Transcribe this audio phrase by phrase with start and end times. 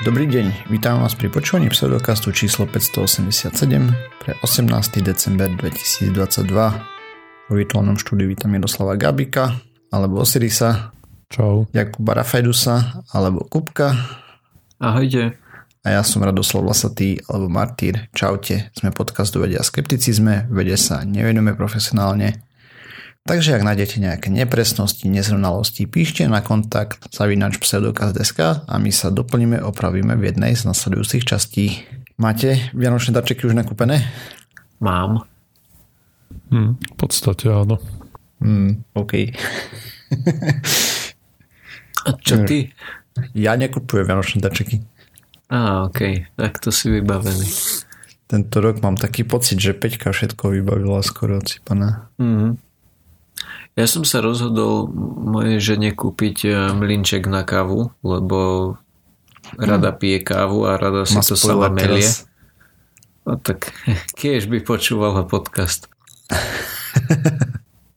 [0.00, 3.52] Dobrý deň, vítam vás pri počúvaní pseudokastu číslo 587
[4.24, 5.04] pre 18.
[5.04, 6.48] december 2022.
[7.44, 9.60] Vo virtuálnom štúdiu vítam Jaroslava Gabika
[9.92, 10.96] alebo Osirisa,
[11.28, 11.68] Čau.
[11.76, 13.92] Jakuba Rafajdusa alebo Kupka
[14.80, 15.36] Ahojte.
[15.84, 18.08] a ja som Radoslav Lasatý alebo Martýr.
[18.16, 22.48] Čaute, sme podcast o vede a skepticizme, vede sa nevenujeme profesionálne,
[23.28, 29.60] Takže ak nájdete nejaké nepresnosti, nezrovnalosti, píšte na kontakt zavinač pseudokaz.sk a my sa doplníme,
[29.60, 31.84] opravíme v jednej z nasledujúcich častí.
[32.16, 34.08] Máte vianočné darčeky už nakúpené?
[34.80, 35.28] Mám.
[36.48, 37.76] Hm, v podstate áno.
[38.40, 39.12] Hmm, OK.
[42.08, 42.72] A čo ty?
[43.36, 44.80] Ja nekupujem vianočné darčeky.
[45.52, 46.24] Á, ok.
[46.40, 47.46] Tak to si vybavený.
[48.30, 52.08] Tento rok mám taký pocit, že Peťka všetko vybavila skoro odsypaná.
[52.16, 52.69] Mhm.
[53.78, 54.90] Ja som sa rozhodol
[55.24, 58.74] mojej žene kúpiť eh, mlinček na kávu, lebo
[59.56, 62.04] rada pije kávu a rada si Má to sama melie.
[62.04, 62.26] teraz.
[63.24, 63.72] No tak
[64.20, 65.86] kiež by počúvala podcast.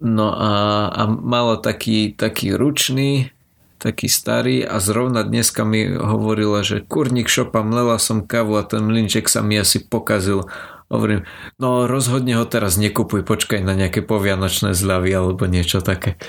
[0.03, 0.51] No a,
[0.91, 3.31] a mala taký, taký ručný,
[3.79, 8.83] taký starý a zrovna dneska mi hovorila, že kurník šopa, mlela som kávu a ten
[8.83, 10.51] mlinček sa mi asi pokazil.
[10.93, 11.25] Hovorím,
[11.57, 16.21] no rozhodne ho teraz nekupuj, počkaj na nejaké povianočné zľavy alebo niečo také.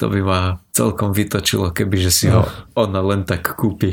[0.00, 0.40] To by ma
[0.72, 3.92] celkom vytočilo, kebyže si ho ona len tak kúpi.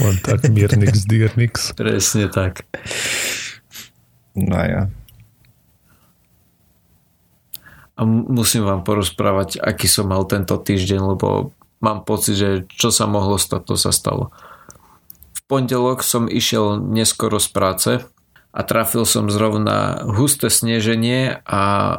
[0.00, 1.76] Len tak Mirnix, Dyrnix.
[1.76, 2.64] Presne tak.
[4.32, 4.88] No ja.
[7.94, 11.52] A musím vám porozprávať, aký som mal tento týždeň, lebo
[11.84, 14.32] mám pocit, že čo sa mohlo stať, to sa stalo.
[15.50, 17.90] Pondelok som išiel neskoro z práce
[18.54, 21.98] a trafil som zrovna husté sneženie a e,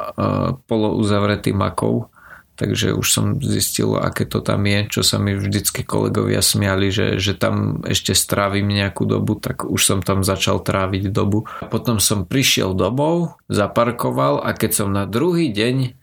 [0.72, 2.08] polouzavretý makov,
[2.56, 7.20] takže už som zistil, aké to tam je, čo sa mi vždycky kolegovia smiali, že,
[7.20, 11.44] že tam ešte strávim nejakú dobu, tak už som tam začal tráviť dobu.
[11.68, 16.00] Potom som prišiel domov, zaparkoval a keď som na druhý deň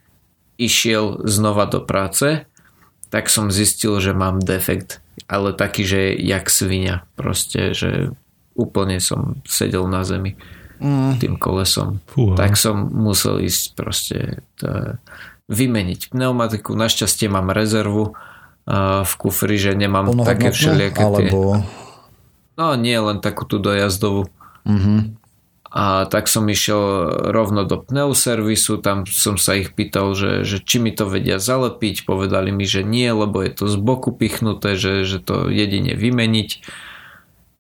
[0.61, 2.45] išiel znova do práce,
[3.09, 8.15] tak som zistil, že mám defekt, ale taký, že jak svinia, proste, že
[8.55, 10.39] úplne som sedel na zemi
[10.79, 11.99] Mm, tým kolesom.
[12.07, 12.39] Fúha.
[12.39, 14.19] Tak som musel ísť proste
[14.63, 14.95] to,
[15.51, 16.79] vymeniť pneumatiku.
[16.79, 21.07] Našťastie mám rezervu uh, v kufri, že nemám také všelijaké tie...
[21.07, 21.67] alebo...
[22.59, 24.31] No nie, len takú tú dojazdovú.
[24.63, 25.18] Mhm.
[25.69, 26.81] A tak som išiel
[27.29, 32.09] rovno do pneuservisu, tam som sa ich pýtal, že, že či mi to vedia zalepiť,
[32.09, 36.65] povedali mi, že nie, lebo je to z boku pichnuté, že, že to jedine vymeniť.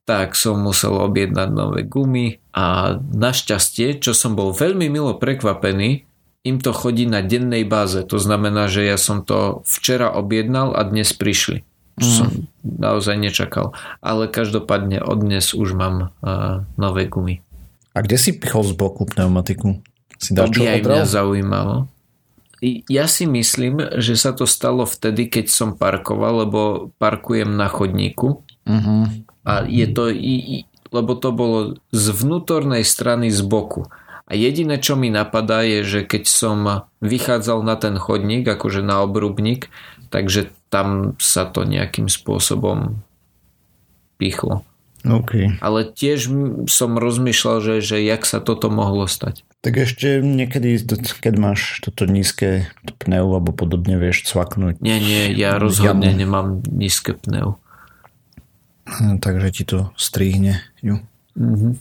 [0.08, 6.08] Tak som musel objednať nové gumy a našťastie, čo som bol veľmi milo prekvapený,
[6.48, 8.00] im to chodí na dennej báze.
[8.08, 11.66] To znamená, že ja som to včera objednal a dnes prišli.
[11.98, 12.28] Čo som
[12.62, 13.74] naozaj nečakal.
[13.98, 17.42] Ale každopádne od dnes už mám uh, nové gumy.
[17.94, 19.80] A kde si pichol z boku pneumatiku?
[20.18, 21.76] Si To dačo by aj mňa zaujímalo.
[22.90, 28.42] Ja si myslím, že sa to stalo vtedy, keď som parkoval, lebo parkujem na chodníku
[28.68, 29.24] Mhm.
[29.48, 30.56] a je to, i, i,
[30.92, 33.88] lebo to bolo z vnútornej strany z boku.
[34.28, 36.56] A jediné, čo mi napadá, je, že keď som
[37.00, 39.72] vychádzal na ten chodník, akože na obrubník,
[40.12, 43.00] takže tam sa to nejakým spôsobom
[44.20, 44.68] pichlo.
[45.08, 45.60] OK.
[45.64, 46.28] Ale tiež
[46.68, 49.42] som rozmýšľal, že, že jak sa toto mohlo stať.
[49.64, 50.78] Tak ešte niekedy,
[51.18, 52.68] keď máš toto nízke
[53.02, 54.78] pneu alebo podobne, vieš cvaknúť.
[54.84, 56.20] Nie, nie, ja rozhodne Jamu.
[56.20, 57.58] nemám nízke pneu.
[58.86, 61.00] Hm, Takže ti to strihne ju.
[61.34, 61.80] Mhm.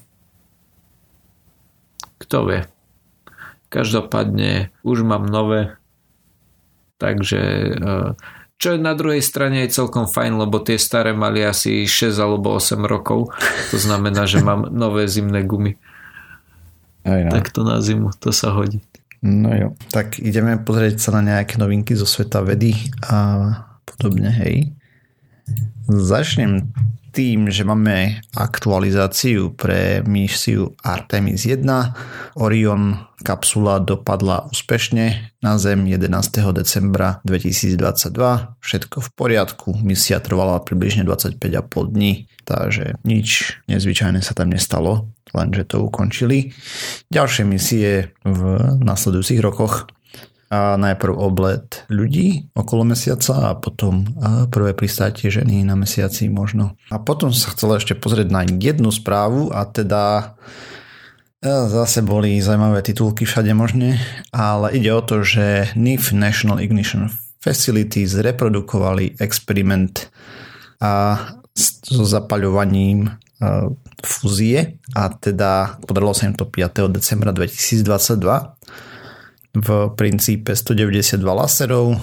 [2.17, 2.61] Kto vie.
[3.69, 5.75] Každopádne už mám nové,
[6.97, 7.39] takže
[7.77, 8.11] eh,
[8.57, 12.57] čo je na druhej strane je celkom fajn, lebo tie staré mali asi 6 alebo
[12.57, 13.29] 8 rokov.
[13.69, 15.77] To znamená, že mám nové zimné gumy.
[17.05, 17.31] Aj no.
[17.31, 18.81] Tak to na zimu, to sa hodí.
[19.21, 19.67] no jo.
[19.93, 22.73] Tak ideme pozrieť sa na nejaké novinky zo sveta vedy
[23.05, 23.47] a
[23.85, 24.73] podobne, hej.
[25.87, 26.67] Začnem
[27.17, 31.65] tým, že máme aktualizáciu pre misiu Artemis 1.
[32.37, 32.93] Orion
[33.25, 36.13] kapsula dopadla úspešne na Zem 11.
[36.53, 38.13] decembra 2022.
[38.61, 39.69] Všetko v poriadku.
[39.81, 46.53] Misia trvala približne 25,5 dní, takže nič nezvyčajné sa tam nestalo, lenže to ukončili.
[47.09, 48.41] Ďalšie misie v
[48.77, 49.89] nasledujúcich rokoch
[50.47, 54.07] a najprv oblet ľudí okolo mesiaca a potom
[54.47, 56.79] prvé pristátie ženy na mesiaci možno.
[56.87, 60.35] A potom sa chcel ešte pozrieť na jednu správu a teda
[61.43, 63.99] e, zase boli zaujímavé titulky všade možne,
[64.31, 67.11] ale ide o to, že NIF National Ignition
[67.43, 70.07] Facility zreprodukovali experiment
[70.79, 71.19] a
[71.57, 73.73] so zapaľovaním uh,
[74.05, 76.85] fúzie a teda podarilo sa im to 5.
[76.93, 77.81] decembra 2022
[79.55, 81.99] v princípe 192 laserov,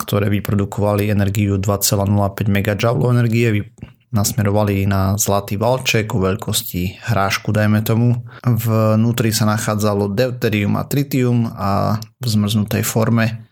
[0.00, 2.08] ktoré vyprodukovali energiu 2,05
[2.48, 2.70] MJ
[3.12, 3.72] energie,
[4.06, 8.24] nasmerovali na zlatý valček o veľkosti hrášku, dajme tomu.
[8.46, 13.46] Vnútri sa nachádzalo deuterium a tritium a v zmrznutej forme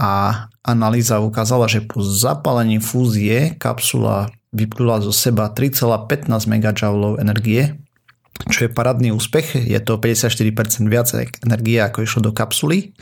[0.00, 6.68] a analýza ukázala, že po zapálení fúzie kapsula vyplula zo seba 3,15 MJ
[7.20, 7.76] energie,
[8.48, 9.68] čo je parádny úspech.
[9.68, 11.12] Je to 54% viac
[11.44, 12.96] energie, ako išlo do kapsuly.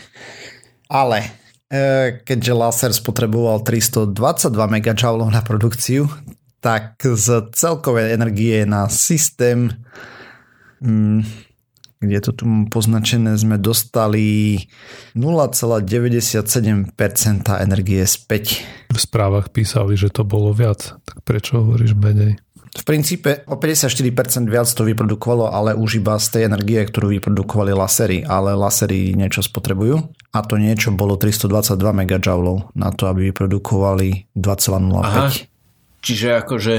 [0.91, 1.31] Ale
[1.71, 4.15] e, keďže laser spotreboval 322
[4.51, 4.89] MJ
[5.31, 6.11] na produkciu,
[6.59, 9.71] tak z celkovej energie na systém
[10.83, 11.47] mm,
[11.99, 14.55] kde to tu poznačené, sme dostali
[15.19, 16.95] 0,97%
[17.59, 18.63] energie späť.
[18.87, 22.39] V správach písali, že to bolo viac, tak prečo hovoríš menej?
[22.69, 27.73] V princípe o 54% viac to vyprodukovalo, ale už iba z tej energie, ktorú vyprodukovali
[27.73, 31.75] lasery, ale lasery niečo spotrebujú a to niečo bolo 322
[32.05, 32.15] MJ
[32.77, 35.49] na to, aby vyprodukovali 2,05.
[36.05, 36.75] Čiže akože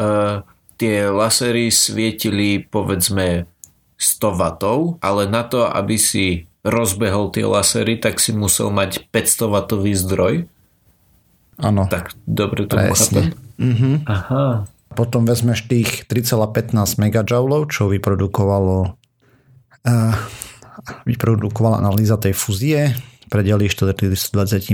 [0.00, 0.42] uh,
[0.80, 3.46] tie lasery svietili povedzme
[3.96, 4.42] 100 W,
[5.00, 10.34] ale na to, aby si rozbehol tie lasery, tak si musel mať 500 W zdroj.
[11.56, 11.88] Áno.
[11.88, 13.32] Tak dobre to chápem.
[13.56, 13.94] Mm-hmm.
[14.04, 14.68] Aha.
[14.96, 17.20] Potom vezmeš tých 3,15 MJ,
[17.68, 18.96] čo vyprodukovalo
[19.84, 20.16] uh,
[21.06, 22.94] vyprodukovala analýza tej fúzie,
[23.26, 24.70] predelíš to 422,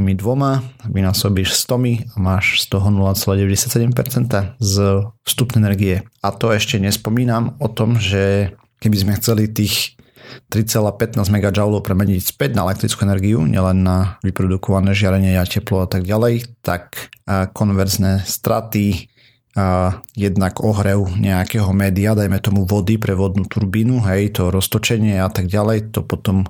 [0.92, 4.74] vynásobíš 100 a máš z toho 0,97% z
[5.24, 5.96] vstupnej energie.
[6.20, 8.52] A to ešte nespomínam o tom, že
[8.84, 9.96] keby sme chceli tých
[10.48, 11.48] 3,15 MJ
[11.84, 17.12] premeniť späť na elektrickú energiu, nielen na vyprodukované žiarenie a teplo a tak ďalej, tak
[17.28, 19.11] konverzné straty
[19.52, 25.28] a jednak ohrev nejakého média, dajme tomu vody pre vodnú turbínu, hej, to roztočenie a
[25.28, 26.48] tak ďalej, to potom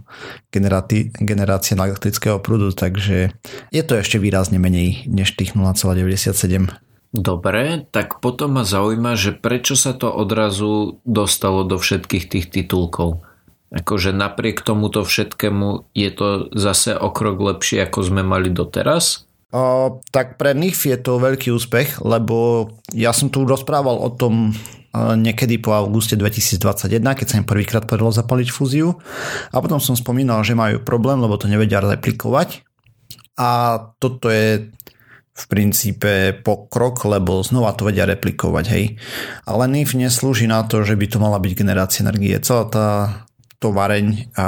[0.54, 3.34] generáti, generácia elektrického prúdu, takže
[3.74, 6.70] je to ešte výrazne menej než tých 0,97
[7.12, 13.20] Dobre, tak potom ma zaujíma, že prečo sa to odrazu dostalo do všetkých tých titulkov.
[13.68, 19.28] Akože napriek tomuto všetkému je to zase o krok lepšie, ako sme mali doteraz?
[19.52, 24.56] O, tak pre nich je to veľký úspech, lebo ja som tu rozprával o tom
[24.96, 28.96] niekedy po auguste 2021, keď sa im prvýkrát podarilo zapaliť fúziu.
[29.52, 32.64] A potom som spomínal, že majú problém, lebo to nevedia replikovať.
[33.40, 34.68] A toto je
[35.32, 39.00] v princípe pokrok, lebo znova to vedia replikovať, hej.
[39.48, 42.36] Ale NIF neslúži na to, že by to mala byť generácia energie.
[42.44, 42.88] Celá tá
[43.56, 44.46] to vareň a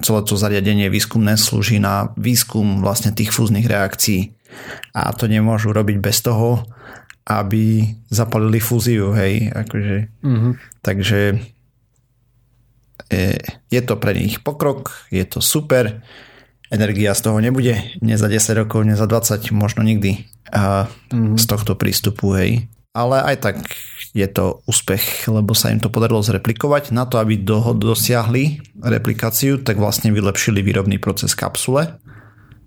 [0.00, 4.32] celé to zariadenie výskumné slúži na výskum vlastne tých fúznych reakcií.
[4.96, 6.64] A to nemôžu robiť bez toho,
[7.26, 9.50] aby zapalili fúziu, hej.
[9.50, 10.52] Akože, mm-hmm.
[10.80, 11.18] Takže
[13.10, 13.30] je,
[13.70, 16.02] je to pre nich pokrok, je to super
[16.70, 21.38] energia z toho nebude, nie za 10 rokov, nie za 20, možno nikdy a mm-hmm.
[21.38, 22.66] z tohto prístupu, hej.
[22.96, 23.56] Ale aj tak
[24.16, 26.96] je to úspech, lebo sa im to podarilo zreplikovať.
[26.96, 32.00] Na to, aby do, dosiahli replikáciu, tak vlastne vylepšili výrobný proces kapsule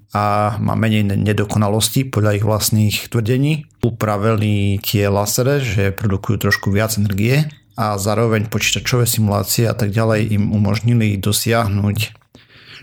[0.10, 3.70] a má menej nedokonalostí podľa ich vlastných tvrdení.
[3.86, 7.46] Upravili tie lasere, že produkujú trošku viac energie
[7.78, 11.98] a zároveň počítačové simulácie a tak ďalej im umožnili dosiahnuť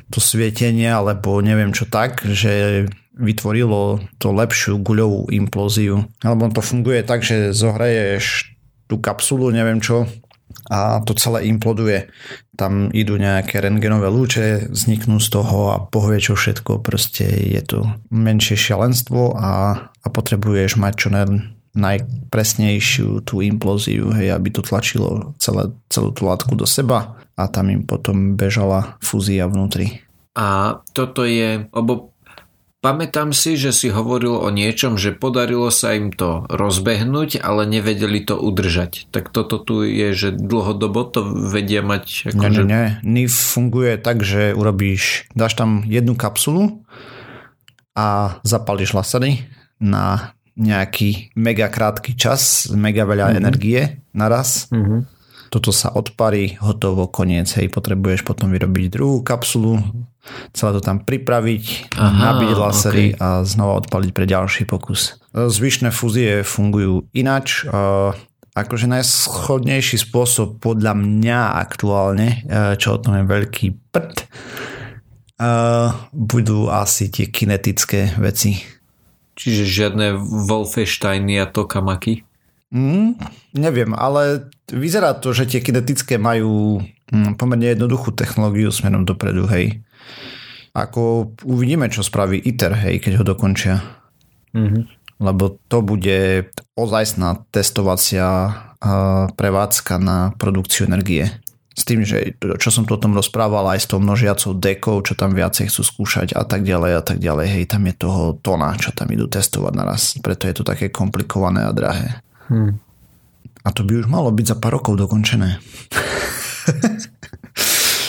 [0.09, 2.87] to svietenie alebo neviem čo tak, že
[3.17, 6.07] vytvorilo to lepšiu guľovú implóziu.
[6.23, 8.55] Alebo to funguje tak, že zohraješ
[8.87, 10.07] tú kapsulu, neviem čo,
[10.67, 12.11] a to celé imploduje.
[12.59, 16.83] Tam idú nejaké rengenové lúče, vzniknú z toho a pohvie čo všetko.
[16.83, 17.79] Proste je to
[18.11, 19.53] menšie šialenstvo a,
[19.91, 21.29] a potrebuješ mať čo naj,
[21.77, 27.69] najpresnejšiu tú implóziu, hej, aby to tlačilo celé, celú tú látku do seba a tam
[27.69, 30.03] im potom bežala fúzia vnútri.
[30.37, 32.16] A toto je, lebo
[32.87, 38.23] pamätám si, že si hovoril o niečom, že podarilo sa im to rozbehnúť, ale nevedeli
[38.23, 39.11] to udržať.
[39.11, 42.31] Tak toto tu je, že dlhodobo to vedia mať?
[42.31, 42.62] Ako nie, že...
[42.62, 46.87] nie, NIF funguje tak, že urobíš, dáš tam jednu kapsulu
[47.99, 49.43] a zapališ lasery
[49.83, 53.40] na nejaký mega krátky čas, mega veľa mm-hmm.
[53.43, 53.81] energie
[54.14, 54.71] naraz.
[54.71, 59.78] Mm-hmm toto sa odparí, hotovo, koniec, hej, potrebuješ potom vyrobiť druhú kapsulu,
[60.52, 63.21] celé to tam pripraviť, Aha, nabiť lasery okay.
[63.21, 65.21] a znova odpaliť pre ďalší pokus.
[65.33, 67.68] Zvyšné fúzie fungujú inač,
[68.56, 74.16] akože najschodnejší spôsob podľa mňa aktuálne, e, čo o tom je veľký prd,
[76.16, 78.56] budú asi tie kinetické veci.
[79.37, 80.16] Čiže žiadne
[80.49, 82.25] Wolfensteiny a Tokamaki?
[82.73, 83.21] Mm,
[83.52, 86.80] neviem, ale vyzerá to, že tie kinetické majú
[87.12, 89.86] mm, pomerne jednoduchú technológiu smerom dopredu, hej.
[90.77, 93.81] Ako uvidíme, čo spraví ITER, hej, keď ho dokončia.
[94.53, 94.83] Mm-hmm.
[95.25, 98.53] Lebo to bude ozajstná testovacia
[99.33, 101.33] prevádzka na produkciu energie.
[101.77, 105.13] S tým, že čo som tu o tom rozprával aj s tou množiacou dekou, čo
[105.13, 107.47] tam viacej chcú skúšať a tak ďalej a tak ďalej.
[107.53, 110.17] Hej, tam je toho tona, čo tam idú testovať naraz.
[110.21, 112.21] Preto je to také komplikované a drahé.
[112.49, 112.81] Hmm.
[113.61, 115.61] A to by už malo byť za pár rokov dokončené.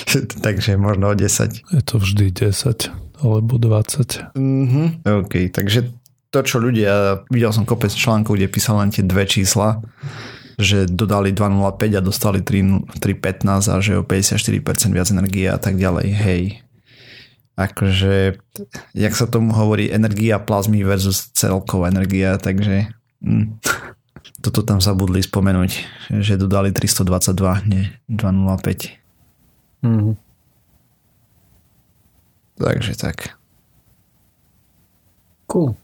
[0.45, 1.73] takže možno o 10.
[1.73, 4.37] Je to vždy 10 alebo 20.
[4.37, 4.87] Mm-hmm.
[5.03, 5.89] OK, takže
[6.29, 9.81] to, čo ľudia, videl som kopec článkov, kde písal len tie dve čísla,
[10.59, 16.07] že dodali 2.05 a dostali 3.15 a že o 54% viac energie a tak ďalej.
[16.13, 16.41] Hej.
[17.57, 18.37] Akože,
[18.93, 22.93] jak sa tomu hovorí, energia plazmy versus celková energia, takže...
[23.23, 23.57] Hm.
[24.37, 25.71] Toto tam zabudli spomenúť,
[26.21, 29.06] že dodali 322, nie 205.
[29.85, 30.17] Mm.
[32.57, 33.37] Takže tak.
[35.45, 35.77] Cool.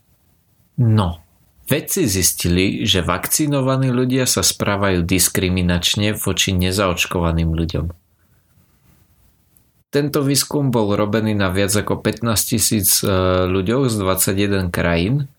[0.76, 1.22] No,
[1.70, 7.86] vedci zistili, že vakcinovaní ľudia sa správajú diskriminačne voči nezaočkovaným ľuďom.
[9.94, 13.06] Tento výskum bol robený na viac ako 15 tisíc e,
[13.46, 15.30] ľuďoch z 21 krajín,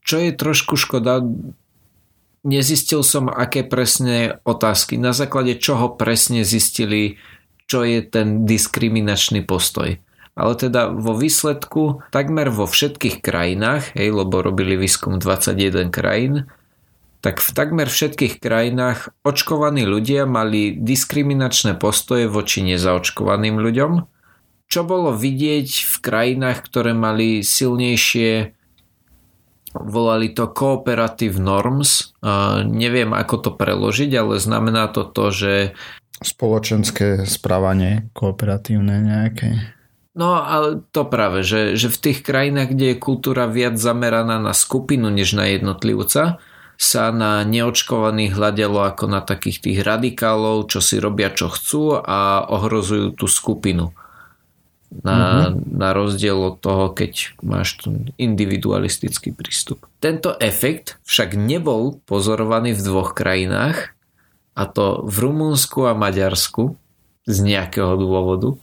[0.00, 1.20] čo je trošku škoda,
[2.46, 7.18] nezistil som, aké presne otázky, na základe čoho presne zistili,
[7.66, 9.98] čo je ten diskriminačný postoj.
[10.36, 16.46] Ale teda vo výsledku takmer vo všetkých krajinách, hej, lebo robili výskum 21 krajín,
[17.24, 23.92] tak v takmer všetkých krajinách očkovaní ľudia mali diskriminačné postoje voči nezaočkovaným ľuďom,
[24.66, 28.55] čo bolo vidieť v krajinách, ktoré mali silnejšie
[29.84, 32.16] volali to Cooperative Norms.
[32.64, 35.54] Neviem, ako to preložiť, ale znamená to to, že...
[36.16, 39.76] Spoločenské správanie kooperatívne nejaké.
[40.16, 44.56] No ale to práve, že, že v tých krajinách, kde je kultúra viac zameraná na
[44.56, 46.40] skupinu než na jednotlivca,
[46.76, 52.48] sa na neočkovaných hľadelo ako na takých tých radikálov, čo si robia čo chcú a
[52.48, 53.92] ohrozujú tú skupinu
[54.90, 55.76] na, mm-hmm.
[55.76, 59.86] na rozdiel od toho, keď máš ten individualistický prístup.
[59.98, 63.96] Tento efekt však nebol pozorovaný v dvoch krajinách,
[64.56, 66.80] a to v Rumunsku a Maďarsku
[67.28, 68.56] z nejakého dôvodu.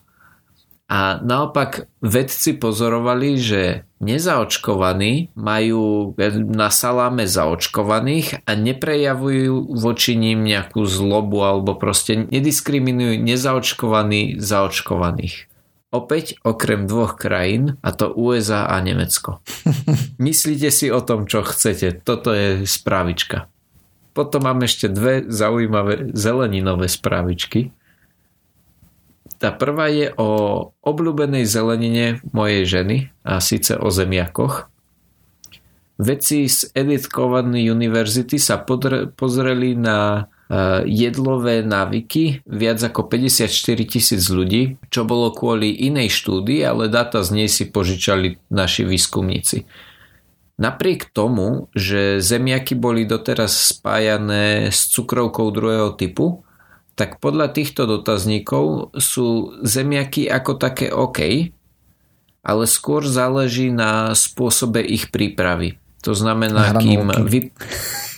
[0.89, 6.13] A naopak vedci pozorovali, že nezaočkovaní majú
[6.49, 15.52] na saláme zaočkovaných a neprejavujú voči ním nejakú zlobu alebo proste nediskriminujú nezaočkovaní zaočkovaných.
[15.93, 19.45] Opäť okrem dvoch krajín, a to USA a Nemecko.
[20.17, 22.01] Myslíte si o tom, čo chcete.
[22.01, 23.45] Toto je správička.
[24.17, 27.69] Potom mám ešte dve zaujímavé zeleninové správičky.
[29.37, 30.29] Tá prvá je o
[30.81, 34.73] obľúbenej zelenine mojej ženy, a síce o zemiakoch.
[36.01, 38.65] Vedci z Edith Cowan University sa
[39.13, 40.25] pozreli na
[40.85, 43.47] jedlové návyky viac ako 54
[43.87, 49.65] tisíc ľudí, čo bolo kvôli inej štúdii, ale dáta z nej si požičali naši výskumníci.
[50.61, 56.45] Napriek tomu, že zemiaky boli doteraz spájané s cukrovkou druhého typu,
[56.93, 61.49] tak podľa týchto dotazníkov sú zemiaky ako také OK,
[62.45, 65.81] ale skôr záleží na spôsobe ich prípravy.
[66.03, 67.55] To znamená, kým vy,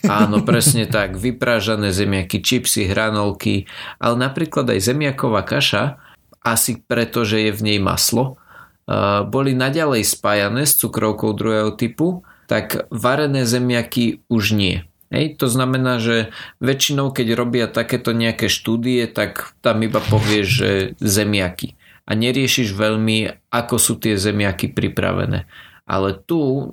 [0.06, 1.18] Áno, presne tak.
[1.18, 3.66] Vyprážané zemiaky, čipsy, hranolky,
[3.98, 5.98] ale napríklad aj zemiaková kaša,
[6.46, 8.38] asi preto, že je v nej maslo,
[9.34, 14.86] boli naďalej spájané s cukrovkou druhého typu, tak varené zemiaky už nie.
[15.10, 16.30] Hej, to znamená, že
[16.62, 20.70] väčšinou, keď robia takéto nejaké štúdie, tak tam iba povieš, že
[21.02, 21.74] zemiaky.
[22.06, 25.50] A neriešiš veľmi, ako sú tie zemiaky pripravené.
[25.90, 26.70] Ale tu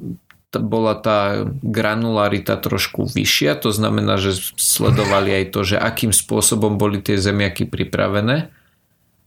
[0.61, 7.01] bola tá granularita trošku vyššia, to znamená, že sledovali aj to, že akým spôsobom boli
[7.01, 8.53] tie zemiaky pripravené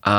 [0.05, 0.17] a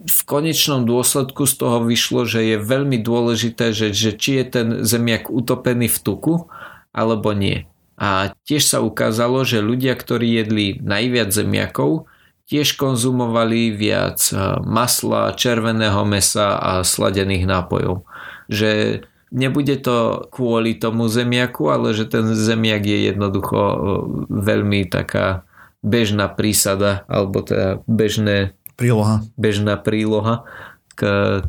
[0.00, 4.68] v konečnom dôsledku z toho vyšlo, že je veľmi dôležité, že, že či je ten
[4.82, 6.34] zemiak utopený v tuku
[6.90, 7.68] alebo nie.
[8.00, 12.08] A tiež sa ukázalo, že ľudia, ktorí jedli najviac zemiakov,
[12.48, 14.18] tiež konzumovali viac
[14.64, 18.02] masla, červeného mesa a sladených nápojov.
[18.48, 23.58] Že nebude to kvôli tomu zemiaku, ale že ten zemiak je jednoducho
[24.28, 25.46] veľmi taká
[25.80, 29.24] bežná prísada alebo teda bežné príloha.
[29.40, 30.44] bežná príloha
[30.92, 31.00] k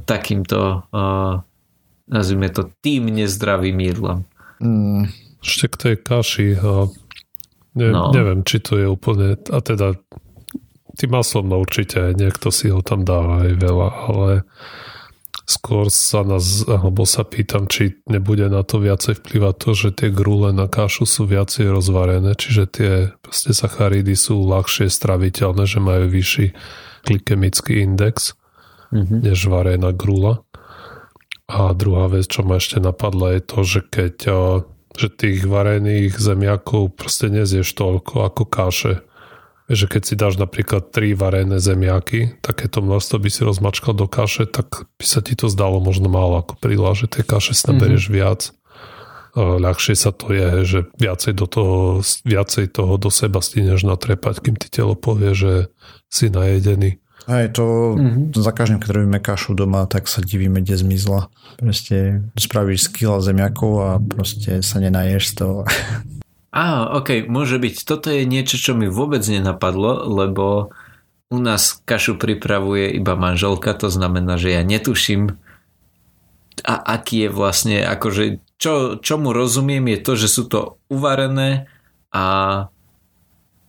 [0.07, 1.43] takýmto uh,
[2.07, 4.23] nazvime to tým nezdravým jedlom.
[4.63, 5.11] Mm.
[5.41, 6.87] Ešte k tej kaši a
[7.75, 8.13] ne, no.
[8.13, 9.97] neviem, či to je úplne, a teda
[10.95, 14.31] tým maslom no určite niekto si ho tam dáva aj veľa, ale
[15.51, 20.09] skôr sa nás, alebo sa pýtam, či nebude na to viacej vplyvať to, že tie
[20.09, 26.07] grúle na kašu sú viacej rozvarené, čiže tie proste sacharidy sú ľahšie straviteľné, že majú
[26.07, 26.47] vyšší
[27.03, 28.39] glykemický index
[28.95, 29.19] mm-hmm.
[29.27, 30.47] než varená grúla.
[31.51, 34.15] A druhá vec, čo ma ešte napadla, je to, že keď
[34.91, 38.93] že tých varených zemiakov proste nezieš toľko ako kaše
[39.71, 44.45] že keď si dáš napríklad tri varené zemiaky, takéto množstvo by si rozmačkal do kaše,
[44.45, 48.11] tak by sa ti to zdalo možno málo ako príla, že tej kaše si naberieš
[48.11, 48.19] mm-hmm.
[48.19, 48.41] viac.
[49.31, 54.59] Ľahšie sa to je, že viacej, do toho, viacej toho do seba stineš natrepať, kým
[54.59, 55.71] ti telo povie, že
[56.11, 56.99] si najedený.
[57.29, 58.35] Aj to mm-hmm.
[58.35, 61.31] za každým, keď robíme kašu doma, tak sa divíme, kde zmizla.
[61.55, 65.57] Proste spravíš z kila zemiakov a proste sa nenaješ z toho.
[66.51, 67.75] Á, ok, môže byť.
[67.87, 70.75] Toto je niečo, čo mi vôbec nenapadlo, lebo
[71.31, 75.39] u nás kašu pripravuje iba manželka, to znamená, že ja netuším,
[76.67, 80.59] a aký je vlastne, akože čo, čomu rozumiem je to, že sú to
[80.91, 81.71] uvarené
[82.13, 82.23] a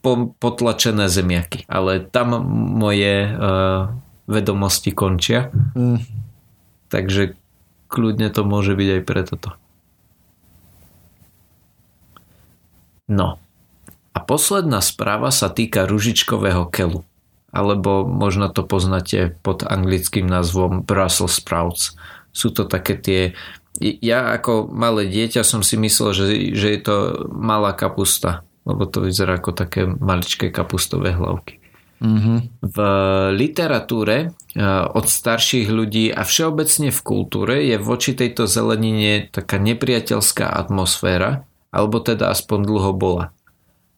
[0.02, 1.64] po, potlačené zemiaky.
[1.70, 2.42] Ale tam
[2.76, 3.94] moje uh,
[4.26, 5.54] vedomosti končia.
[5.78, 6.02] Mm.
[6.90, 7.38] Takže
[7.86, 9.48] kľudne to môže byť aj pre toto.
[13.12, 13.36] No.
[14.16, 17.04] A posledná správa sa týka ružičkového kelu.
[17.52, 21.92] Alebo možno to poznáte pod anglickým názvom Brussels sprouts.
[22.32, 23.22] Sú to také tie...
[23.80, 26.26] Ja ako malé dieťa som si myslel, že,
[26.56, 26.96] že je to
[27.28, 28.44] malá kapusta.
[28.64, 31.60] Lebo to vyzerá ako také maličké kapustové hlavky.
[32.02, 32.38] Mm-hmm.
[32.66, 32.78] V
[33.30, 34.28] literatúre e,
[34.90, 41.98] od starších ľudí a všeobecne v kultúre je voči tejto zelenine taká nepriateľská atmosféra, alebo
[41.98, 43.34] teda aspoň dlho bola.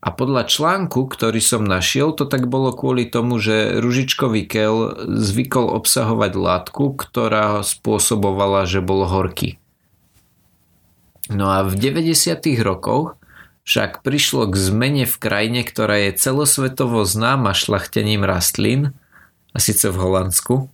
[0.05, 5.73] A podľa článku, ktorý som našiel, to tak bolo kvôli tomu, že ružičkový kel zvykol
[5.81, 9.57] obsahovať látku, ktorá spôsobovala, že bol horký.
[11.33, 12.37] No a v 90.
[12.61, 13.17] rokoch
[13.65, 18.93] však prišlo k zmene v krajine, ktorá je celosvetovo známa šlachtením rastlín,
[19.55, 20.69] a síce v Holandsku.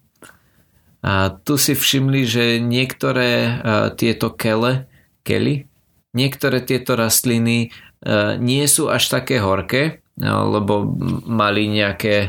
[1.07, 3.63] A tu si všimli, že niektoré
[3.95, 4.91] tieto kele,
[5.23, 5.70] kely,
[6.13, 7.69] niektoré tieto rastliny e,
[8.39, 10.87] nie sú až také horké, e, lebo
[11.27, 12.29] mali nejaké e,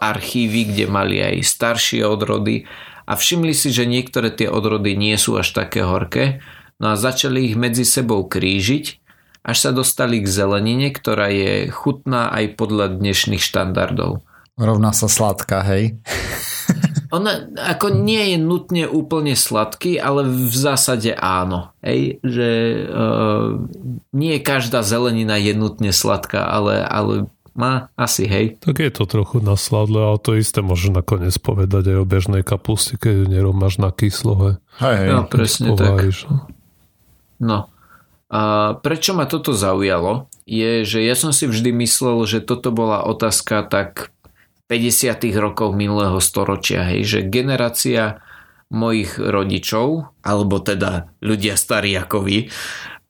[0.00, 2.66] archívy, kde mali aj staršie odrody
[3.06, 6.42] a všimli si, že niektoré tie odrody nie sú až také horké,
[6.82, 8.84] no a začali ich medzi sebou krížiť,
[9.46, 14.26] až sa dostali k zelenine, ktorá je chutná aj podľa dnešných štandardov.
[14.58, 15.94] Rovná sa sladká, hej?
[17.16, 21.72] Ona ako nie je nutne úplne sladký, ale v zásade áno.
[21.80, 22.20] Hej?
[22.20, 22.48] Že
[22.92, 23.48] uh,
[24.12, 28.60] nie každá zelenina je nutne sladká, ale, ale má asi, hej.
[28.60, 33.00] Tak je to trochu nasladlé, ale to isté môžeš nakoniec povedať aj o bežnej kapusti,
[33.00, 34.60] keď ju neromáš na kyslo.
[34.76, 35.08] Hej, hej.
[35.08, 36.30] No, presne Pováriš, tak.
[36.30, 36.38] No.
[37.40, 37.58] no.
[38.26, 43.06] A prečo ma toto zaujalo, je, že ja som si vždy myslel, že toto bola
[43.06, 44.10] otázka tak
[44.66, 45.22] 50.
[45.38, 48.18] rokov minulého storočia, hej, že generácia
[48.66, 52.50] mojich rodičov, alebo teda ľudia starí ako vy,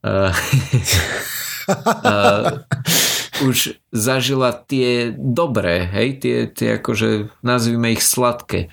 [0.05, 0.33] uh,
[2.05, 2.61] uh,
[3.49, 8.69] už zažila tie dobré, hej, tie, tie akože nazvime ich sladké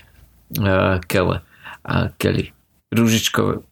[0.60, 1.40] uh, kele
[1.84, 2.52] a kely,
[2.92, 3.64] rúžičkové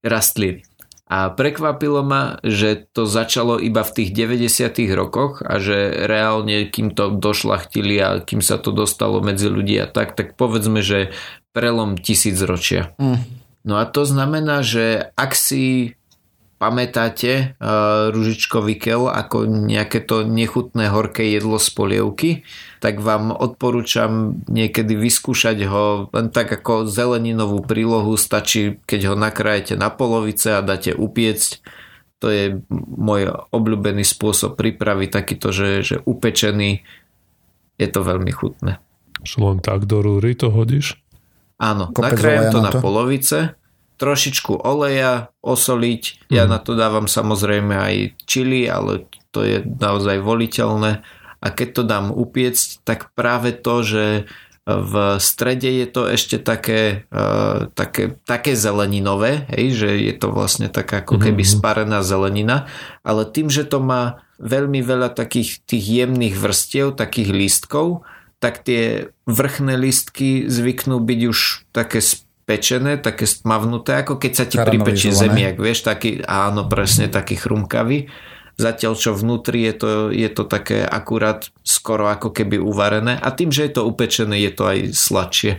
[0.00, 0.64] rastliny.
[1.12, 4.96] A prekvapilo ma, že to začalo iba v tých 90.
[4.96, 9.84] rokoch a že reálne, kým to došlachtili a kým sa to dostalo medzi ľudí a
[9.84, 11.12] tak, tak povedzme, že
[11.52, 12.96] prelom tisícročia.
[12.96, 13.20] Mm.
[13.68, 15.94] No a to znamená, že ak si
[16.56, 22.30] pamätáte uh, ružičkový kel ako nejaké to nechutné horké jedlo z polievky,
[22.82, 29.78] tak vám odporúčam niekedy vyskúšať ho len tak ako zeleninovú prílohu, stačí keď ho nakrájete
[29.78, 31.62] na polovice a dáte upiecť.
[32.18, 32.58] To je
[32.98, 36.82] môj obľúbený spôsob prípravy, takýto, že, že upečený.
[37.78, 38.82] Je to veľmi chutné.
[39.22, 40.98] Že len tak do rúry to hodíš?
[41.62, 42.78] Áno, nakrájem to na, to?
[42.78, 43.38] na polovice
[44.02, 46.26] trošičku oleja, osoliť.
[46.34, 46.50] Ja mm.
[46.50, 47.94] na to dávam samozrejme aj
[48.26, 51.06] čili, ale to je naozaj voliteľné.
[51.42, 54.04] A keď to dám upiecť, tak práve to, že
[54.62, 60.70] v strede je to ešte také, uh, také, také zeleninové, hej, že je to vlastne
[60.70, 61.58] taká ako keby mm-hmm.
[61.58, 62.70] sparená zelenina,
[63.02, 68.06] ale tým, že to má veľmi veľa takých tých jemných vrstiev, takých lístkov,
[68.38, 71.38] tak tie vrchné lístky zvyknú byť už
[71.74, 71.98] také
[72.46, 78.10] pečené, také stmavnuté, ako keď sa ti pripečie zemiak, vieš, taký, áno, presne taký chrumkavý.
[78.60, 83.48] Zatiaľ, čo vnútri je to, je to také akurát skoro ako keby uvarené a tým,
[83.48, 85.52] že je to upečené, je to aj sladšie.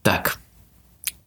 [0.00, 0.40] Tak,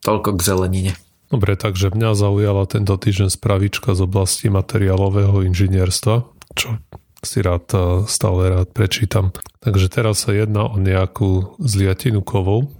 [0.02, 0.93] toľko k zelenine.
[1.30, 6.25] Dobre, takže mňa zaujala tento týždeň spravička z oblasti materiálového inžinierstva,
[6.58, 6.82] čo
[7.21, 9.30] si rád, e, stále rád prečítam.
[9.62, 12.73] Takže teraz sa jedná o nejakú zliatinu kovov,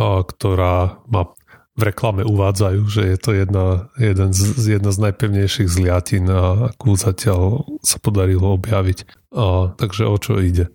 [0.00, 1.32] ktorá má
[1.72, 7.64] v reklame uvádzajú, že je to jedna, jeden z, jedna z najpevnejších zliatín, akú zatiaľ
[7.80, 9.32] sa podarilo objaviť.
[9.32, 10.68] A, takže o čo ide?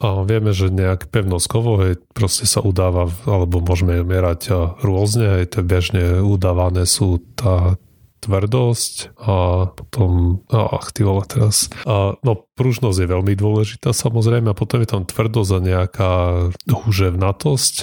[0.00, 1.82] A vieme, že nejak pevnosť kovov
[2.14, 4.40] proste sa udáva, alebo môžeme ju merať
[4.80, 7.76] rôzne, aj to bežne udávané sú tá
[8.20, 14.56] tvrdosť a potom, ach ty vole teraz, a, no pružnosť je veľmi dôležitá samozrejme a
[14.56, 16.12] potom je tam tvrdosť a nejaká
[16.68, 17.74] húževnatosť.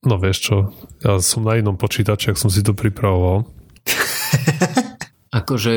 [0.00, 0.56] No vieš čo,
[1.04, 3.44] ja som na inom počítači, ak som si to pripravoval.
[5.40, 5.74] akože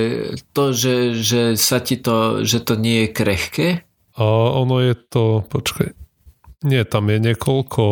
[0.56, 3.68] to, že, že sa ti to, že to nie je krehké?
[4.18, 4.24] A
[4.58, 5.94] ono je to, počkaj,
[6.64, 7.84] nie, tam je niekoľko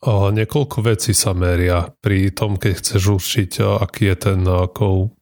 [0.00, 4.40] a niekoľko vecí sa meria pri tom, keď chceš určiť, aký je ten
[4.72, 5.12] kov.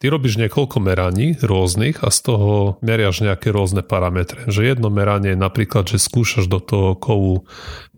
[0.00, 4.48] Ty robíš niekoľko meraní rôznych a z toho meriaš nejaké rôzne parametre.
[4.48, 7.44] Že jedno meranie je napríklad, že skúšaš do toho kovu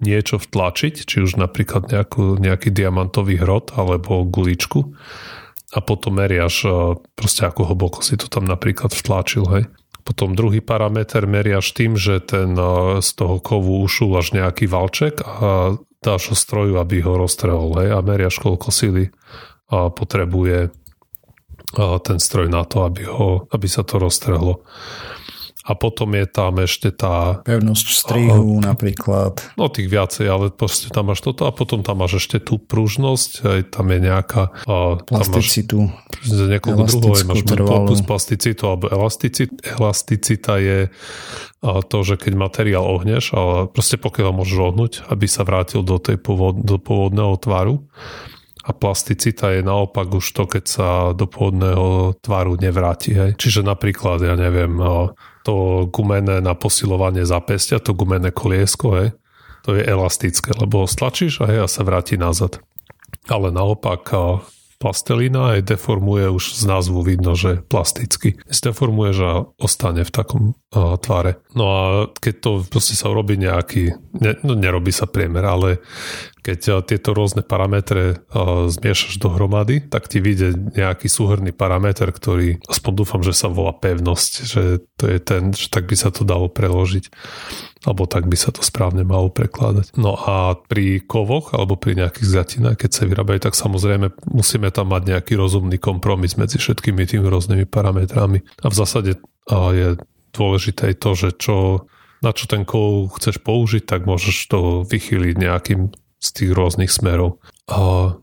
[0.03, 4.99] niečo vtlačiť, či už napríklad nejakú, nejaký diamantový hrot alebo guličku
[5.73, 6.67] a potom meriaš
[7.15, 9.71] proste ako hlboko si to tam napríklad vtlačil, hej.
[10.03, 12.59] Potom druhý parameter meriaš tým, že ten
[12.99, 17.79] z toho kovu ušúvaš nejaký valček a dáš ho stroju, aby ho roztrhol.
[17.79, 19.15] Hej, a meriaš, koľko sily
[19.71, 20.75] potrebuje
[22.05, 24.61] ten stroj na to, aby, ho, aby sa to roztrhlo
[25.63, 27.39] a potom je tam ešte tá...
[27.47, 29.39] Pevnosť strihu uh, napríklad.
[29.55, 33.31] No tých viacej, ale proste tam máš toto a potom tam máš ešte tú pružnosť,
[33.47, 34.43] aj tam je nejaká...
[34.67, 35.87] Uh, plasticitu.
[35.87, 42.33] Tam máš niekoľko druhov, máš plus plasticitu alebo elasticit, elasticita je uh, to, že keď
[42.35, 47.39] materiál ohneš, ale proste pokiaľ môžeš ohnúť, aby sa vrátil do tej pôvod, do pôvodného
[47.39, 47.87] tvaru
[48.63, 53.11] a plasticita je naopak už to, keď sa do pôvodného tvaru nevráti.
[53.15, 53.31] Hej.
[53.39, 54.79] Čiže napríklad, ja neviem,
[55.43, 59.09] to gumené na posilovanie zapestia, to gumené koliesko, hej,
[59.67, 62.63] to je elastické, lebo stlačíš a hej, a sa vráti nazad.
[63.27, 64.11] Ale naopak
[64.83, 68.43] plastelina aj deformuje už z názvu vidno, že plasticky.
[68.51, 70.43] Zdeformuje, že ostane v takom
[70.75, 71.39] uh, tvare.
[71.55, 75.79] No a keď to proste sa urobí nejaký, ne, no nerobí sa priemer, ale
[76.43, 82.59] keď uh, tieto rôzne parametre uh, zmiešaš dohromady, tak ti vyjde nejaký súhrný parameter, ktorý
[82.67, 84.63] aspoň dúfam, že sa volá pevnosť, že
[84.99, 87.09] to je ten, že tak by sa to dalo preložiť
[87.83, 89.99] alebo tak by sa to správne malo prekladať.
[89.99, 94.95] No a pri kovoch alebo pri nejakých zjatinách, keď sa vyrábajú, tak samozrejme musíme tam
[94.95, 98.47] mať nejaký rozumný kompromis medzi všetkými tými rôznymi parametrami.
[98.63, 99.19] A v zásade
[99.51, 99.89] je
[100.31, 101.91] dôležité to, že čo,
[102.23, 105.91] na čo ten kov chceš použiť, tak môžeš to vychýliť nejakým
[106.23, 107.43] z tých rôznych smerov.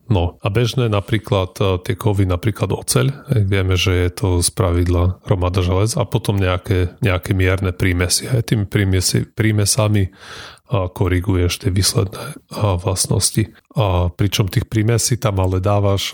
[0.08, 5.60] No a bežné napríklad tie kovy, napríklad oceľ, vieme, že je to z pravidla hromada
[5.60, 8.32] želez a potom nejaké, nejaké mierne prímesy.
[8.32, 10.16] Aj tými prímesi, prímesami
[10.70, 13.52] koriguješ tie výsledné vlastnosti.
[13.74, 16.14] Uh, pričom tých prímesí tam ale dávaš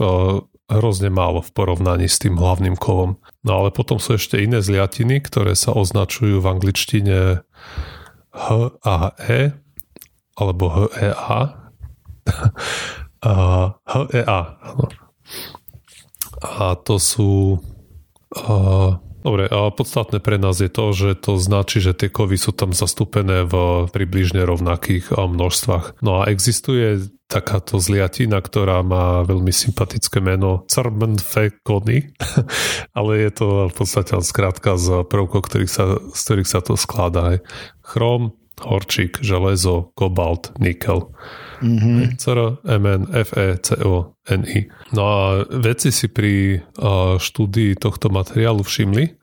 [0.71, 3.19] hrozne málo v porovnaní s tým hlavným kovom.
[3.43, 7.17] No ale potom sú ešte iné zliatiny, ktoré sa označujú v angličtine
[8.31, 8.47] H
[8.81, 9.53] a E
[10.39, 11.64] alebo H E A
[13.25, 14.39] HEA.
[14.61, 14.85] Áno.
[16.41, 17.59] A to sú...
[18.35, 22.53] Uh, Dobre, a podstatné pre nás je to, že to značí, že tie kovy sú
[22.53, 25.97] tam zastúpené v približne rovnakých množstvách.
[26.05, 32.13] No a existuje takáto zliatina, ktorá má veľmi sympatické meno Carbonfekony,
[32.97, 37.41] ale je to v podstate skrátka z prvkov, ktorých sa, z ktorých sa to skladá.
[37.81, 41.09] Chrom, horčík, železo, kobalt, nikel.
[41.61, 42.17] Mm-hmm.
[42.19, 44.67] CR, MN, FE, CO, NI.
[44.91, 46.65] No a vedci si pri
[47.21, 49.15] štúdii tohto materiálu všimli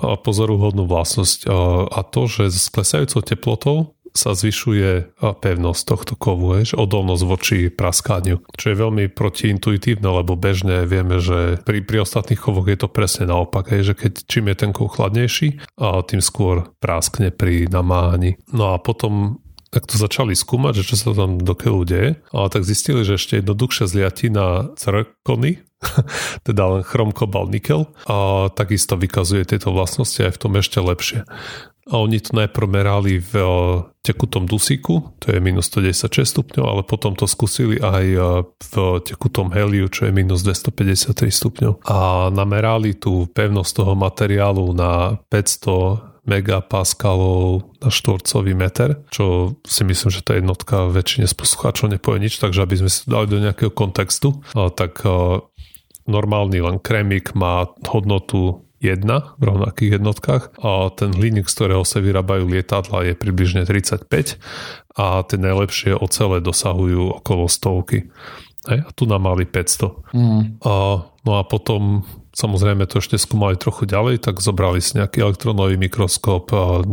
[0.00, 1.46] pozoruhodnú vlastnosť
[1.88, 3.78] a to, že s klesajúcou teplotou
[4.16, 10.88] sa zvyšuje pevnosť tohto kovu, že odolnosť voči praskaniu, čo je veľmi protiintuitívne, lebo bežne
[10.88, 14.70] vieme, že pri, pri ostatných kovoch je to presne naopak, že keď čím je ten
[14.74, 18.40] kov chladnejší, tým skôr praskne pri namáhaní.
[18.50, 22.46] No a potom tak to začali skúmať, že čo sa tam do keľu deje, ale
[22.48, 25.64] tak zistili, že ešte jednoduchšia zliatina zrkony,
[26.48, 31.22] teda len chrom, kobal, nikel, a takisto vykazuje tieto vlastnosti aj v tom ešte lepšie.
[31.88, 33.48] A oni to najprv merali v eh,
[34.04, 39.56] tekutom dusíku, to je minus 116 stupňov, ale potom to skúsili aj eh, v tekutom
[39.56, 41.88] heliu, čo je minus 253 stupňov.
[41.88, 50.12] A namerali tú pevnosť toho materiálu na 500 megapaskalov na štvorcový meter, čo si myslím,
[50.12, 53.72] že tá jednotka väčšine z poslucháčov nepovie nič, takže aby sme si dali do nejakého
[53.72, 54.44] kontextu,
[54.76, 55.00] tak
[56.08, 59.02] normálny len kremik má hodnotu 1
[59.38, 64.38] v rovnakých jednotkách a ten hliník, z ktorého sa vyrábajú lietadla je približne 35
[64.94, 68.06] a tie najlepšie ocele dosahujú okolo stovky.
[68.70, 70.14] Hej, a tu nám mali 500.
[70.14, 70.42] Mm.
[70.62, 72.06] A, no a potom
[72.38, 76.86] Samozrejme to ešte skúmali trochu ďalej, tak zobrali si nejaký elektronový mikroskop a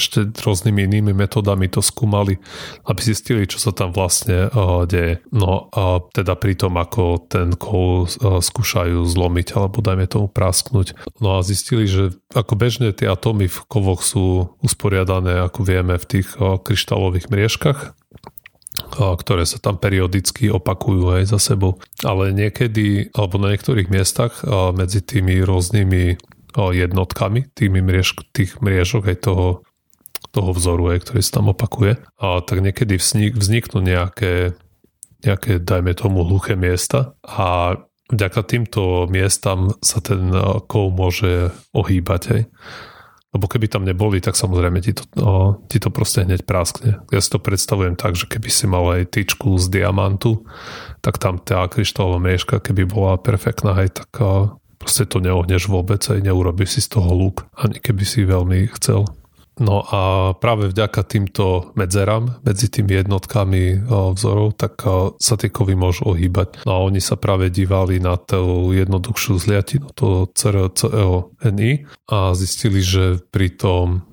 [0.00, 2.40] ešte rôznymi inými metodami to skúmali,
[2.88, 4.48] aby zistili, čo sa tam vlastne
[4.88, 5.20] deje.
[5.28, 8.08] No a teda pri tom, ako ten kol
[8.40, 10.96] skúšajú zlomiť alebo dajme tomu prasknúť.
[11.20, 16.08] No a zistili, že ako bežne tie atómy v kovoch sú usporiadané, ako vieme, v
[16.08, 17.92] tých kryštálových mriežkach,
[18.94, 21.82] ktoré sa tam periodicky opakujú aj za sebou.
[22.06, 26.16] Ale niekedy, alebo na niektorých miestach medzi tými rôznymi
[26.56, 29.48] jednotkami, tými mriež, tých mriežok aj toho,
[30.32, 34.56] toho vzoru, aj, ktorý sa tam opakuje, a tak niekedy vznik, vzniknú nejaké,
[35.24, 37.76] nejaké, dajme tomu, hluché miesta a
[38.08, 40.32] vďaka týmto miestam sa ten
[40.64, 42.22] kov môže ohýbať.
[42.32, 42.42] Aj.
[43.36, 47.04] Lebo keby tam neboli, tak samozrejme ti to, no, ti to proste hneď práskne.
[47.12, 50.48] Ja si to predstavujem tak, že keby si mal aj tyčku z diamantu,
[51.04, 54.08] tak tam tá kryštálová miežka, keby bola perfektná, aj tak
[54.80, 59.04] proste to neohneš vôbec, aj neurobiš si z toho lúk, ani keby si veľmi chcel.
[59.56, 64.84] No a práve vďaka týmto medzerám medzi tými jednotkami vzorov, tak
[65.16, 66.60] sa tie kovy môžu ohýbať.
[66.68, 73.24] No a oni sa práve dívali na tú jednoduchšiu zliatinu, to CRCEONI a zistili, že
[73.32, 74.04] pri tom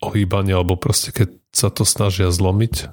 [0.00, 2.88] ohýbaní, alebo proste keď sa to snažia zlomiť,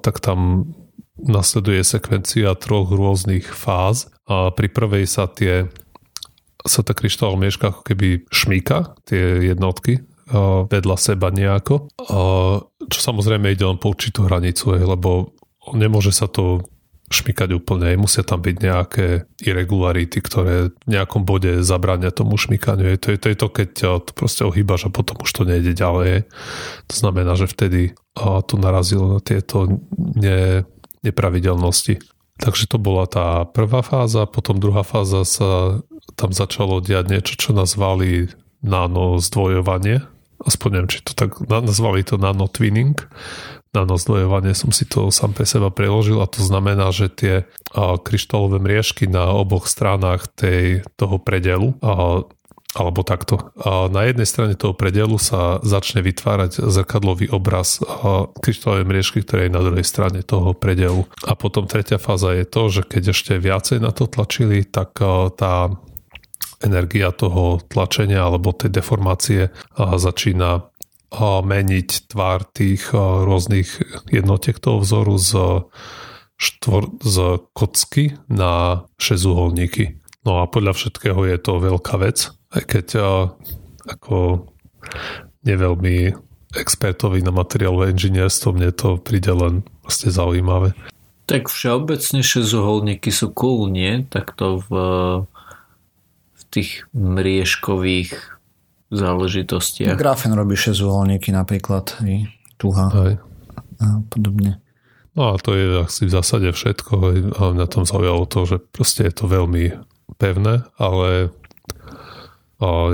[0.00, 0.72] tak tam
[1.20, 5.68] nasleduje sekvencia troch rôznych fáz a pri prvej sa tie
[6.64, 10.00] sa tá kryštálová mieška ako keby šmíka, tie jednotky
[10.70, 11.88] vedľa seba nejako,
[12.88, 15.36] čo samozrejme ide len po určitú hranicu, lebo
[15.76, 16.64] nemôže sa to
[17.12, 19.06] šmykať úplne, musia tam byť nejaké
[19.44, 22.96] irregularity, ktoré v nejakom bode zabrania tomu šmykaniu.
[22.96, 23.68] To je, to je to, keď
[24.02, 26.24] to proste ohýbaš a potom už to nejde ďalej.
[26.88, 30.64] To znamená, že vtedy to narazilo na tieto ne,
[31.04, 32.00] nepravidelnosti.
[32.40, 35.78] Takže to bola tá prvá fáza, potom druhá fáza sa
[36.18, 38.32] tam začalo diať niečo, čo nazvali
[38.64, 40.02] nano zdvojovanie,
[40.44, 42.96] aspoň neviem, či to tak nazvali to nano twinning,
[43.74, 47.34] nano zdvojovanie som si to sám pre seba preložil a to znamená, že tie
[47.74, 51.74] kryštálové mriežky na oboch stranách tej, toho predelu
[52.74, 53.54] alebo takto.
[53.54, 57.78] A na jednej strane toho predelu sa začne vytvárať zrkadlový obraz
[58.42, 61.06] kryštálovej mriežky, ktoré je na druhej strane toho predelu.
[61.22, 64.98] A potom tretia fáza je to, že keď ešte viacej na to tlačili, tak
[65.38, 65.70] tá
[66.64, 70.70] energia toho tlačenia alebo tej deformácie začína
[71.22, 73.78] meniť tvár tých rôznych
[74.10, 75.30] jednotiek toho vzoru z,
[76.34, 77.16] štvor, z
[77.54, 80.02] kocky na šesťuholníky.
[80.26, 82.86] No a podľa všetkého je to veľká vec, aj keď
[83.86, 84.48] ako
[85.44, 86.16] neveľmi
[86.56, 90.72] expertovi na materiálové inžinierstvo, mne to príde len proste zaujímavé.
[91.24, 94.02] Tak všeobecne šesťuholníky sú cool, nie?
[94.36, 94.70] to v
[96.54, 98.14] tých mriežkových
[98.94, 99.98] záležitostiach.
[99.98, 103.14] Grafen robí 6 uholníky napríklad, i tuha Aj.
[103.82, 104.62] a podobne.
[105.14, 106.94] No a to je asi v zásade všetko.
[107.38, 109.78] A na tom zaujalo to, že proste je to veľmi
[110.18, 111.34] pevné, ale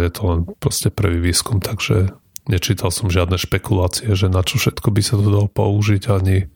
[0.01, 2.13] je to len proste prvý výskum, takže
[2.49, 6.49] nečítal som žiadne špekulácie, že na čo všetko by sa to dalo použiť ani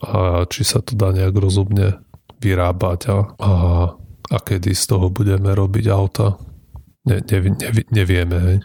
[0.00, 1.98] a či sa to dá nejak rozumne
[2.40, 3.50] vyrábať a, a
[4.30, 6.38] a kedy z toho budeme robiť auta,
[7.06, 8.36] ne, ne, ne, nevieme.
[8.38, 8.58] Hej.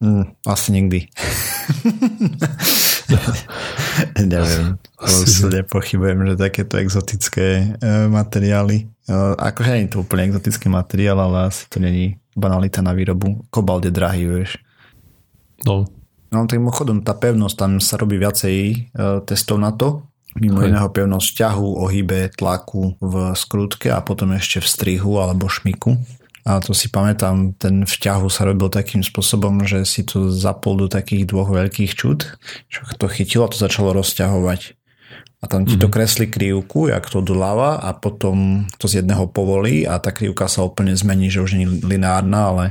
[0.00, 1.06] Mm, asi nikdy.
[4.16, 4.80] Neviem.
[4.96, 8.88] Asi nepochybujem, že takéto exotické uh, materiály.
[9.04, 13.44] Uh, akože nie je to úplne exotický materiál, ale asi to není banalita na výrobu.
[13.52, 14.56] Kobalt je drahý, vieš.
[15.68, 15.84] No.
[16.30, 18.56] No tým chodom, tá pevnosť, tam sa robí viacej
[18.94, 20.06] uh, testov na to,
[20.38, 25.98] Mimo iného pevnosť ťahu, ohybe, tlaku v skrutke a potom ešte v strihu alebo šmiku.
[26.46, 30.86] A to si pamätám, ten vťahu sa robil takým spôsobom, že si to zapol do
[30.88, 32.24] takých dvoch veľkých čud,
[32.70, 34.78] čo to chytilo a to začalo rozťahovať.
[35.40, 35.94] A tam ti to mhm.
[35.96, 40.62] kresli krivku, jak to doľava a potom to z jedného povolí a tá krivka sa
[40.62, 42.64] úplne zmení, že už nie je lineárna, ale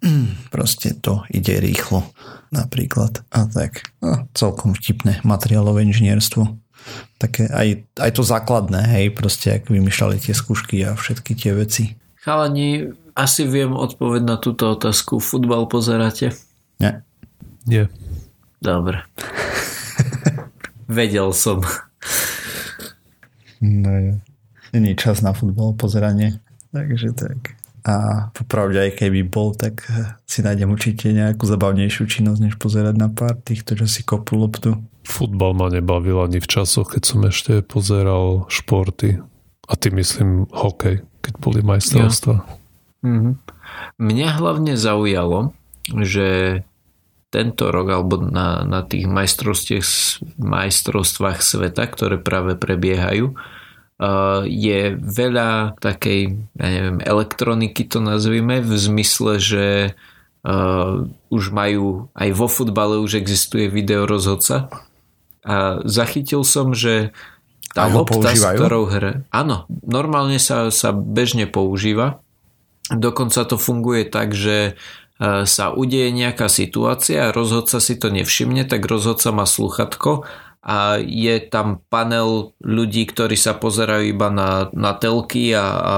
[0.54, 2.08] proste to ide rýchlo
[2.54, 3.24] napríklad.
[3.32, 6.56] A tak no, celkom vtipné materiálové inžinierstvo.
[7.20, 11.98] Také aj, aj to základné, hej, proste ak vymýšľali tie skúšky a všetky tie veci.
[12.22, 15.18] Chalani, asi viem odpoveď na túto otázku.
[15.18, 16.32] Futbal pozeráte?
[16.78, 17.02] Nie.
[17.66, 17.90] Nie.
[18.62, 19.02] Dobre.
[20.88, 21.60] Vedel som.
[23.58, 23.90] No,
[24.70, 26.38] není čas na futbal pozeranie.
[26.70, 27.57] Takže tak.
[27.88, 29.88] A popravde aj keby bol, tak
[30.28, 34.76] si nájdem určite nejakú zabavnejšiu činnosť, než pozerať na pár týchto, čo si kopú loptu.
[35.08, 39.24] Futbal ma nebavil ani v časoch, keď som ešte pozeral športy.
[39.68, 42.34] A ty myslím hokej keď boli majstrovstva.
[42.40, 42.44] Ja.
[43.04, 43.34] Mm-hmm.
[44.00, 45.52] Mňa hlavne zaujalo,
[45.92, 46.60] že
[47.28, 49.04] tento rok alebo na, na tých
[50.40, 53.57] majstrovstvách sveta, ktoré práve prebiehajú, uh,
[54.46, 56.20] je veľa takej,
[56.54, 59.66] ja neviem, elektroniky to nazvime, v zmysle, že
[60.46, 61.02] uh,
[61.34, 64.70] už majú, aj vo futbale už existuje video rozhodca
[65.42, 67.10] a zachytil som, že
[67.74, 69.26] tá lopta, s ktorou hre...
[69.34, 72.22] Áno, normálne sa, sa bežne používa.
[72.88, 78.64] Dokonca to funguje tak, že e, sa udeje nejaká situácia a rozhodca si to nevšimne,
[78.64, 80.24] tak rozhodca má sluchatko
[80.68, 85.94] a je tam panel ľudí, ktorí sa pozerajú iba na, na telky a, a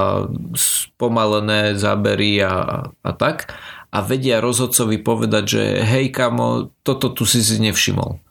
[0.55, 3.51] spomalené zábery a, a tak
[3.91, 8.23] a vedia rozhodcovi povedať, že hej kamo, toto tu si si nevšimol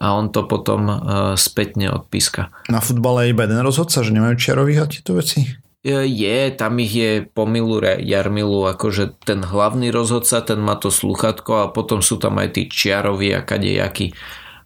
[0.00, 0.98] a on to potom uh,
[1.36, 2.48] spätne odpíska.
[2.72, 5.44] Na futbale je iba jeden rozhodca, že nemajú čiarových a tieto veci?
[5.84, 11.72] Je, tam ich je pomilu Jarmilu, akože ten hlavný rozhodca, ten má to sluchatko a
[11.72, 14.12] potom sú tam aj tí čiaroví a kadejakí.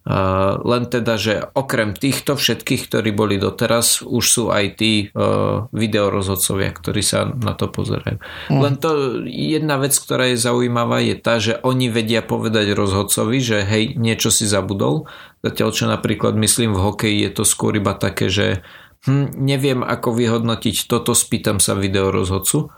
[0.04, 6.76] Len teda, že okrem týchto všetkých, ktorí boli doteraz, už sú aj tí uh, videorozhodcovia,
[6.76, 8.20] ktorí sa na to pozerajú.
[8.52, 8.60] Mm.
[8.60, 8.90] Len to
[9.24, 14.28] jedna vec, ktorá je zaujímavá, je tá, že oni vedia povedať rozhodcovi, že hej, niečo
[14.28, 15.08] si zabudol.
[15.40, 18.60] Zatiaľ, čo napríklad myslím v hokeji je to skôr iba také, že
[19.08, 22.68] hm, neviem ako vyhodnotiť toto, spýtam sa videorozhodcu.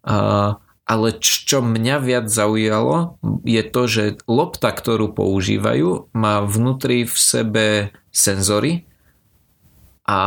[0.00, 0.56] Uh,
[0.90, 7.66] ale čo mňa viac zaujalo je to, že lopta, ktorú používajú, má vnútri v sebe
[8.10, 8.90] senzory
[10.02, 10.22] a,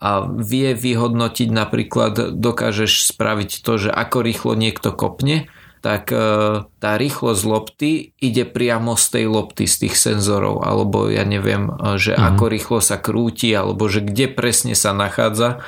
[0.00, 5.52] a vie vyhodnotiť napríklad, dokážeš spraviť to, že ako rýchlo niekto kopne,
[5.84, 6.18] tak e,
[6.64, 12.00] tá rýchlosť lopty ide priamo z tej lopty, z tých senzorov, alebo ja neviem, e,
[12.00, 12.28] že mm-hmm.
[12.32, 15.60] ako rýchlo sa krúti, alebo že kde presne sa nachádza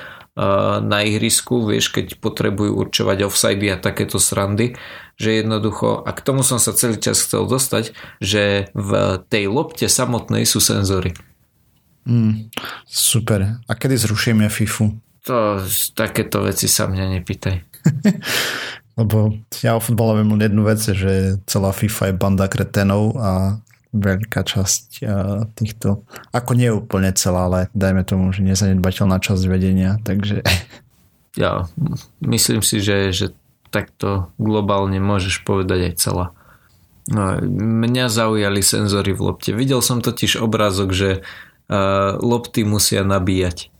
[0.78, 4.78] na ihrisku, vieš, keď potrebujú určovať offside a takéto srandy,
[5.18, 7.90] že jednoducho, a k tomu som sa celý čas chcel dostať,
[8.22, 8.90] že v
[9.26, 11.18] tej lopte samotnej sú senzory.
[12.06, 12.54] Mm,
[12.86, 13.58] super.
[13.66, 14.94] A kedy zrušíme FIFU?
[15.26, 15.60] To,
[15.92, 17.56] takéto veci sa mňa nepýtaj.
[18.98, 19.30] Lebo
[19.62, 25.00] ja o futbale viem jednu vec, že celá FIFA je banda kretenov a veľká časť
[25.56, 30.44] týchto, ako nie úplne celá, ale dajme tomu, že nezanedbateľná časť vedenia, takže...
[31.38, 31.70] Ja,
[32.18, 33.30] myslím si, že, že
[33.70, 36.26] takto globálne môžeš povedať aj celá.
[37.08, 39.54] No, mňa zaujali senzory v lopte.
[39.54, 43.70] Videl som totiž obrázok, že uh, lopty musia nabíjať.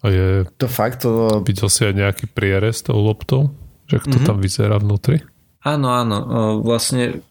[0.00, 0.26] A je...
[0.62, 1.02] To fakt?
[1.02, 1.42] To...
[1.42, 3.50] Videl si aj nejaký prierez tou loptou?
[3.90, 4.28] Že to mm-hmm.
[4.28, 5.26] tam vyzerá vnútri?
[5.64, 6.16] Áno, áno.
[6.62, 7.24] Vlastne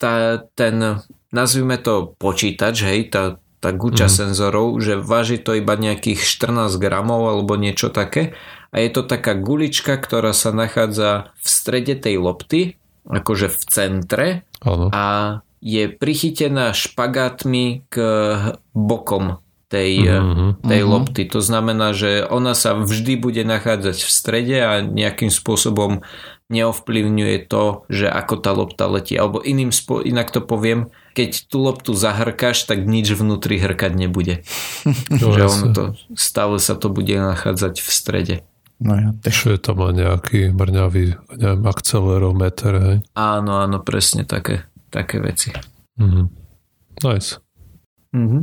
[0.00, 4.14] tá, ten, nazvime to počítač, hej, tá, tá guča mm.
[4.16, 8.32] senzorov, že váži to iba nejakých 14 gramov alebo niečo také
[8.72, 14.28] a je to taká gulička, ktorá sa nachádza v strede tej lopty, akože v centre
[14.64, 14.88] ano.
[14.88, 15.04] a
[15.60, 17.96] je prichytená špagátmi k
[18.72, 20.64] bokom tej, mm-hmm.
[20.64, 20.90] tej mm-hmm.
[20.90, 21.22] lopty.
[21.30, 26.00] To znamená, že ona sa vždy bude nachádzať v strede a nejakým spôsobom
[26.50, 29.14] neovplyvňuje to, že ako tá lopta letí.
[29.14, 34.42] Alebo iným spo- inak to poviem, keď tú loptu zahrkáš, tak nič vnútri hrkať nebude.
[35.08, 35.82] že ono to,
[36.18, 38.36] stále sa to bude nachádzať v strede.
[38.80, 41.04] No ja Čo je tam aj nejaký mrňavý
[41.36, 42.96] neviem, akcelerometer, hej?
[43.12, 45.52] Áno, áno, presne také, také veci.
[46.00, 46.26] Mm-hmm.
[47.04, 47.38] Nice.
[48.16, 48.42] Mm-hmm.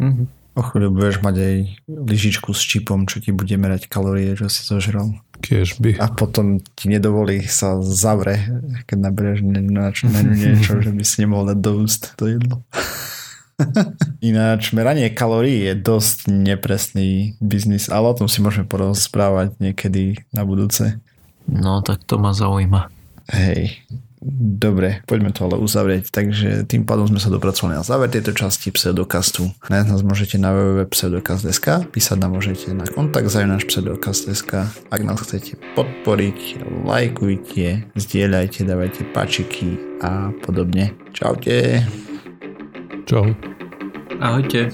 [0.00, 0.39] Mm-hmm.
[0.58, 1.54] O chvíľu budeš mať aj
[1.86, 5.14] lyžičku s čipom, čo ti bude merať kalórie, čo si zožral.
[5.78, 5.96] by.
[6.02, 8.50] A potom ti nedovolí sa zavre,
[8.84, 12.66] keď naberieš na, na niečo, že by si nemohol dať do úst to jedlo.
[14.20, 20.42] Ináč, meranie kalórií je dosť nepresný biznis, ale o tom si môžeme porozprávať niekedy na
[20.42, 20.98] budúce.
[21.46, 22.90] No, tak to ma zaujíma.
[23.30, 23.86] Hej,
[24.20, 26.12] Dobre, poďme to ale uzavrieť.
[26.12, 29.48] Takže tým pádom sme sa dopracovali na záver tejto časti pseudokastu.
[29.72, 34.68] Nájsť nás môžete na www.pseudokast.sk, písať nám môžete na kontakt náš pseudokast.sk.
[34.92, 40.92] Ak nás chcete podporiť, lajkujte, zdieľajte, dávajte pačiky a podobne.
[41.16, 41.88] Čaute.
[43.08, 43.32] Čau.
[44.20, 44.68] Ahojte.